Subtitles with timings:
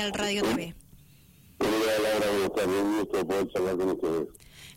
[0.00, 0.74] al Radio TV.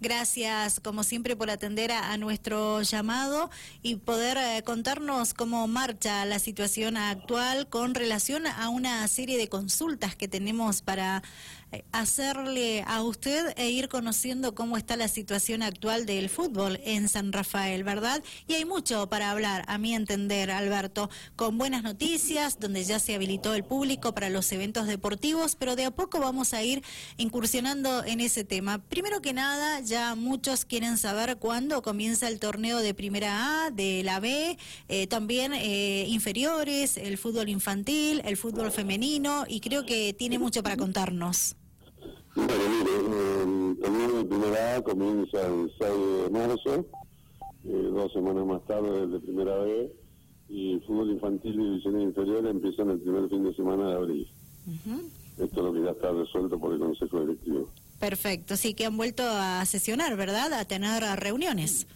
[0.00, 3.50] Gracias, como siempre, por atender a, nuestro llamado
[3.82, 9.48] y poder eh, contarnos cómo marcha la situación actual con relación a una serie de
[9.48, 11.22] consultas que tenemos para
[11.92, 17.32] hacerle a usted e ir conociendo cómo está la situación actual del fútbol en San
[17.32, 18.22] Rafael, ¿verdad?
[18.48, 23.14] Y hay mucho para hablar, a mi entender, Alberto, con buenas noticias, donde ya se
[23.14, 26.82] habilitó el público para los eventos deportivos, pero de a poco vamos a ir
[27.16, 28.78] incursionando en ese tema.
[28.78, 34.02] Primero que nada, ya muchos quieren saber cuándo comienza el torneo de Primera A, de
[34.02, 40.12] la B, eh, también eh, inferiores, el fútbol infantil, el fútbol femenino, y creo que
[40.12, 41.56] tiene mucho para contarnos.
[42.34, 45.90] Bueno, mire, el torneo de primera A comienza el 6
[46.24, 46.86] de marzo,
[47.64, 49.92] eh, dos semanas más tarde el de primera B,
[50.48, 54.28] y el fútbol infantil y divisiones inferiores empiezan el primer fin de semana de abril.
[55.38, 57.68] Esto es lo que ya está resuelto por el Consejo Directivo.
[58.00, 60.54] Perfecto, sí, que han vuelto a sesionar, ¿verdad?
[60.54, 61.86] A tener reuniones.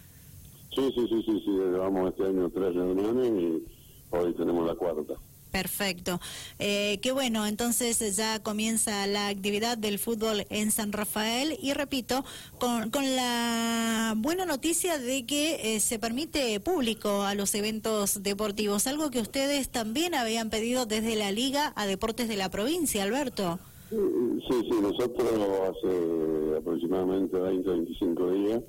[0.75, 3.62] Sí, sí, sí, sí, sí, llevamos este año tres reuniones y
[4.11, 5.14] hoy tenemos la cuarta.
[5.51, 6.20] Perfecto.
[6.59, 12.25] Eh, qué bueno, entonces ya comienza la actividad del fútbol en San Rafael y repito,
[12.59, 19.11] con, la buena noticia de que eh, se permite público a los eventos deportivos, algo
[19.11, 23.61] que ustedes también habían pedido desde la Liga a Deportes de la provincia, Alberto.
[23.95, 25.31] Sí, sí, nosotros
[25.69, 28.62] hace aproximadamente 20, 25 días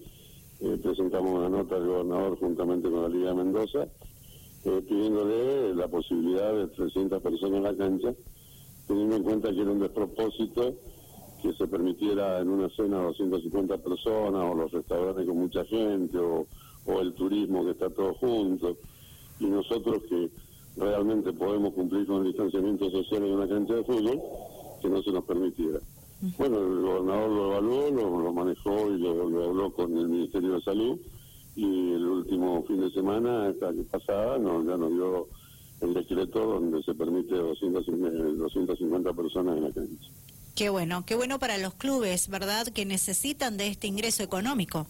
[0.61, 3.87] eh, presentamos una nota al gobernador juntamente con la Liga de Mendoza
[4.65, 8.15] eh, pidiéndole la posibilidad de 300 personas en la cancha,
[8.87, 10.73] teniendo en cuenta que era un despropósito
[11.43, 16.47] que se permitiera en una cena 250 personas, o los restaurantes con mucha gente, o,
[16.99, 18.77] el turismo que está todo junto,
[19.39, 20.29] y nosotros que
[20.77, 24.19] realmente podemos cumplir con el distanciamiento social en una cancha de fútbol,
[24.86, 25.80] que no se nos permitiera.
[26.38, 30.61] Bueno, el gobernador lo evaluó, lo, manejó y lo, lo habló con el Ministerio de
[30.61, 30.97] Salud,
[31.55, 35.28] y el último fin de semana, esta que pasada, nos, ya nos dio
[35.81, 40.09] el decreto donde se permite 250 personas en la cancha.
[40.56, 42.68] Qué bueno, qué bueno para los clubes, ¿verdad?
[42.68, 44.88] Que necesitan de este ingreso económico.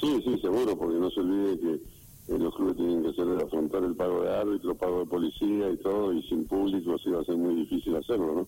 [0.00, 3.84] Sí, sí, seguro, porque no se olvide que eh, los clubes tienen que hacer afrontar
[3.84, 7.24] el pago de árbitro, pago de policía y todo, y sin público sí va a
[7.24, 8.46] ser muy difícil hacerlo, ¿no?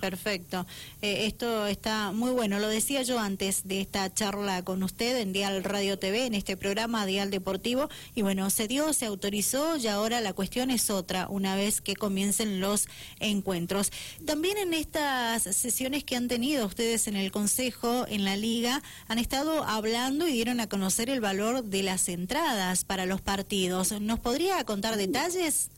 [0.00, 0.66] Perfecto.
[1.02, 2.58] Eh, esto está muy bueno.
[2.58, 6.56] Lo decía yo antes de esta charla con usted en Dial Radio TV, en este
[6.56, 11.28] programa Dial Deportivo, y bueno, se dio, se autorizó y ahora la cuestión es otra,
[11.28, 12.88] una vez que comiencen los
[13.20, 13.92] encuentros.
[14.24, 19.18] También en estas sesiones que han tenido ustedes en el Consejo, en la Liga, han
[19.18, 23.92] estado hablando y dieron a conocer el valor de las entradas para los partidos.
[24.00, 25.70] ¿Nos podría contar detalles?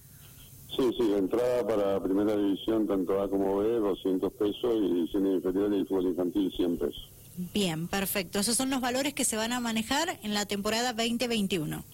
[0.76, 5.72] Sí, sí, entrada para primera división, tanto A como B, 200 pesos, y división inferior
[5.72, 7.10] y fútbol infantil, 100 pesos.
[7.54, 8.40] Bien, perfecto.
[8.40, 11.84] Esos son los valores que se van a manejar en la temporada 2021.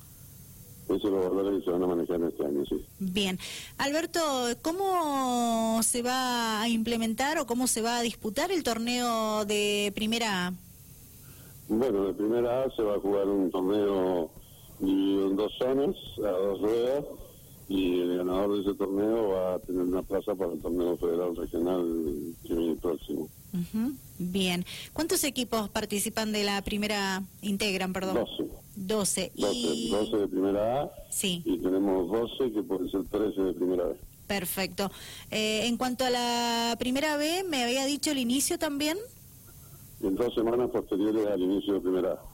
[0.86, 2.84] Esos son los valores que se van a manejar en este año, sí.
[2.98, 3.38] Bien.
[3.78, 4.20] Alberto,
[4.60, 10.48] ¿cómo se va a implementar o cómo se va a disputar el torneo de Primera
[10.48, 10.52] A?
[11.68, 14.30] Bueno, de Primera A se va a jugar un torneo
[14.78, 17.04] dividido en dos zonas, a dos ruedas,
[17.68, 21.34] y el ganador de ese torneo va a tener una plaza para el torneo federal
[21.36, 23.28] regional que viene próximo.
[24.18, 24.64] Bien.
[24.92, 28.16] ¿Cuántos equipos participan de la primera, integran, perdón?
[28.16, 28.44] 12.
[28.76, 29.32] 12.
[29.90, 30.90] 12, de primera A.
[31.10, 31.42] Sí.
[31.44, 33.96] Y tenemos 12 que pueden ser 13 de primera B.
[34.26, 34.90] Perfecto.
[35.30, 38.98] Eh, en cuanto a la primera B, ¿me había dicho el inicio también?
[40.02, 42.33] En dos semanas posteriores al inicio de primera A.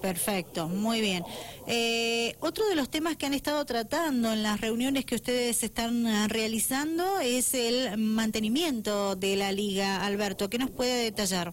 [0.00, 1.24] Perfecto, muy bien.
[1.66, 6.06] Eh, otro de los temas que han estado tratando en las reuniones que ustedes están
[6.06, 10.04] ah, realizando es el mantenimiento de la liga.
[10.04, 11.52] Alberto, ¿qué nos puede detallar?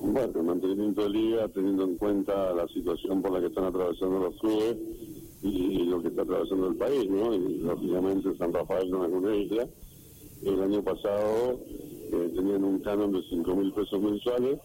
[0.00, 4.18] Bueno, el mantenimiento de liga, teniendo en cuenta la situación por la que están atravesando
[4.18, 4.76] los clubes
[5.42, 7.34] y, lo que está atravesando el país, ¿no?
[7.34, 9.68] Y lógicamente San Rafael no es una isla.
[10.42, 14.58] El año pasado eh, tenían un canon de 5 mil pesos mensuales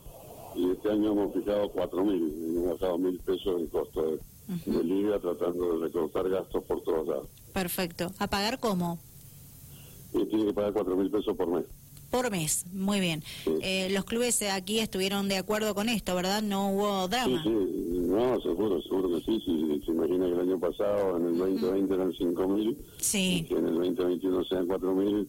[0.55, 4.19] y este año hemos fijado cuatro mil, hemos bajado mil pesos en costo
[4.65, 7.27] de, liga tratando de recortar gastos por todos lados.
[7.53, 8.11] Perfecto.
[8.19, 8.99] ¿A pagar cómo?
[10.13, 11.65] Y tiene que pagar cuatro mil pesos por mes.
[12.11, 13.23] Por mes, muy bien.
[13.61, 16.43] Eh, los clubes aquí estuvieron de acuerdo con esto, ¿verdad?
[16.43, 17.41] No hubo drama.
[17.41, 19.41] Sí, sí, no, seguro, seguro que sí.
[19.43, 19.81] sí.
[19.83, 23.37] Se imagina que el año pasado, en el 2020 eran cinco mil, sí.
[23.37, 25.27] y que en el 2021 sean cuatro mil,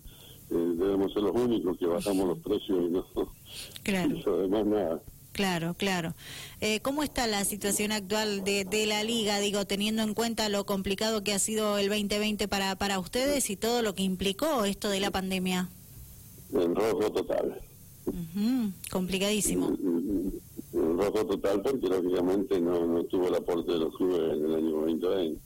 [0.50, 3.06] eh, debemos ser los únicos que bajamos los precios y no.
[3.82, 4.16] Claro.
[4.16, 5.02] Eso además nada.
[5.34, 6.14] Claro, claro.
[6.60, 10.64] Eh, ¿Cómo está la situación actual de, de, la liga, digo, teniendo en cuenta lo
[10.64, 14.88] complicado que ha sido el 2020 para, para ustedes y todo lo que implicó esto
[14.88, 15.68] de la pandemia?
[16.52, 17.60] en rojo total.
[18.92, 19.70] Complicadísimo.
[19.70, 20.42] En,
[20.72, 24.70] rojo total porque lógicamente no, no tuvo el aporte de los clubes en el año
[24.70, 25.40] 2020.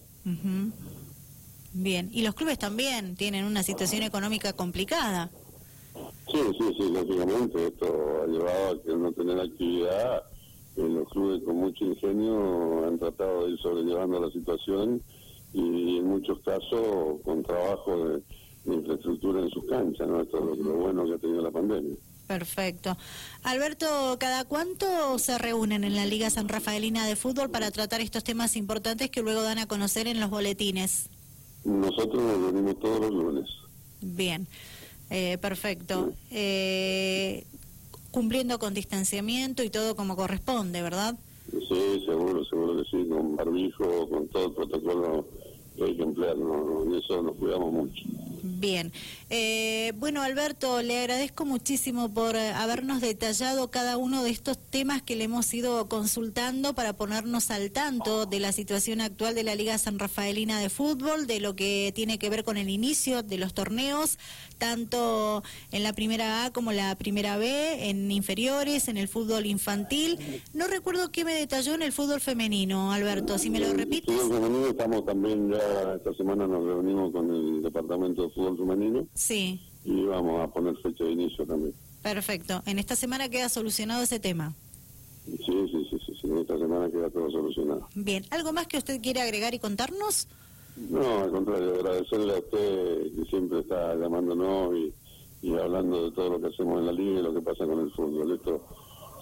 [1.73, 5.31] Bien, y los clubes también tienen una situación económica complicada.
[6.39, 10.23] Sí, sí, sí, lógicamente esto ha llevado a que no tener actividad,
[10.77, 15.03] en los clubes con mucho ingenio han tratado de ir sobrellevando la situación
[15.53, 18.23] y en muchos casos con trabajo de,
[18.67, 20.21] infraestructura en sus canchas, ¿no?
[20.21, 21.97] Esto es lo, bueno que ha tenido la pandemia.
[22.27, 22.99] Perfecto.
[23.43, 28.23] Alberto, ¿cada cuánto se reúnen en la Liga San Rafaelina de Fútbol para tratar estos
[28.23, 31.09] temas importantes que luego dan a conocer en los boletines?
[31.65, 33.49] Nosotros nos reunimos todos los lunes.
[34.03, 34.47] Bien,
[35.11, 36.13] eh, perfecto.
[36.31, 37.45] Eh,
[38.11, 41.15] cumpliendo con distanciamiento y todo como corresponde, ¿verdad?
[41.51, 45.27] Sí, seguro, seguro que sí, con barbijo, con todo el protocolo
[45.77, 46.83] que hay que emplear, ¿no?
[46.83, 48.03] en eso nos cuidamos mucho.
[48.43, 48.93] Bien.
[49.31, 55.03] Eh, bueno, Alberto, le agradezco muchísimo por eh, habernos detallado cada uno de estos temas
[55.03, 59.55] que le hemos ido consultando para ponernos al tanto de la situación actual de la
[59.55, 63.39] Liga San Rafaelina de Fútbol, de lo que tiene que ver con el inicio de
[63.39, 64.19] los torneos,
[64.59, 65.43] tanto
[65.73, 70.43] en la primera A como la primera B, en inferiores, en el fútbol infantil.
[70.53, 74.15] No recuerdo qué me detalló en el fútbol femenino, Alberto, si me lo repites.
[74.69, 79.07] Estamos también ya, esta semana nos reunimos con el Departamento de Fútbol Femenino.
[79.15, 79.61] Sí.
[79.85, 81.75] Y vamos a poner fecha de inicio también.
[82.03, 82.63] Perfecto.
[82.67, 84.55] ¿En esta semana queda solucionado ese tema?
[85.27, 87.89] Sí, sí, sí, sí, en esta semana queda todo solucionado.
[87.95, 90.27] Bien, ¿algo más que usted quiere agregar y contarnos?
[90.77, 94.95] No, al contrario, agradecerle a usted que siempre está llamándonos y,
[95.43, 97.81] y hablando de todo lo que hacemos en la liga y lo que pasa con
[97.81, 98.33] el fútbol.
[98.33, 98.65] Esto,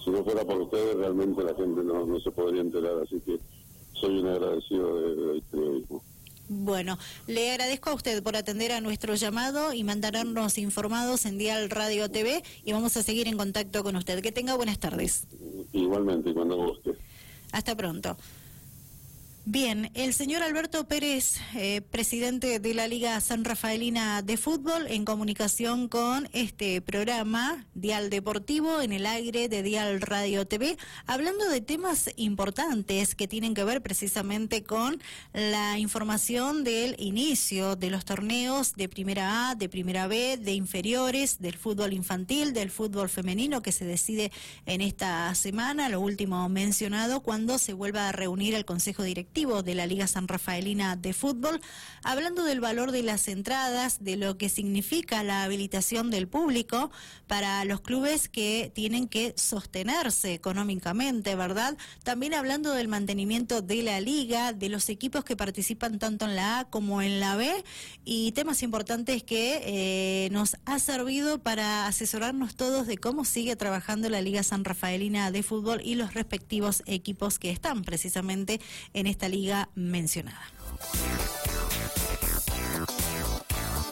[0.05, 3.39] si no fuera por ustedes, realmente la gente no, no se podría enterar, así que
[3.93, 6.03] soy un agradecido del periodismo.
[6.49, 6.97] Bueno,
[7.27, 12.09] le agradezco a usted por atender a nuestro llamado y mantenernos informados en Dial Radio
[12.09, 14.21] TV y vamos a seguir en contacto con usted.
[14.21, 15.27] Que tenga buenas tardes.
[15.73, 16.91] Igualmente, cuando guste.
[17.51, 18.17] Hasta pronto.
[19.49, 25.05] Bien, el señor Alberto Pérez, eh, presidente de la Liga San Rafaelina de Fútbol, en
[25.05, 31.61] comunicación con este programa Dial Deportivo en el aire de Dial Radio TV, hablando de
[31.61, 35.01] temas importantes que tienen que ver precisamente con
[35.31, 41.39] la información del inicio de los torneos de Primera A, de Primera B, de inferiores,
[41.39, 44.29] del fútbol infantil, del fútbol femenino que se decide
[44.65, 49.75] en esta semana, lo último mencionado, cuando se vuelva a reunir el Consejo Directivo de
[49.75, 51.61] la Liga San Rafaelina de Fútbol,
[52.01, 56.89] hablando del valor de las entradas, de lo que significa la habilitación del público
[57.27, 61.77] para los clubes que tienen que sostenerse económicamente, ¿verdad?
[62.03, 66.61] También hablando del mantenimiento de la liga, de los equipos que participan tanto en la
[66.61, 67.63] A como en la B
[68.05, 74.09] y temas importantes que eh, nos ha servido para asesorarnos todos de cómo sigue trabajando
[74.09, 78.59] la Liga San Rafaelina de Fútbol y los respectivos equipos que están precisamente
[78.93, 80.41] en liga mencionada.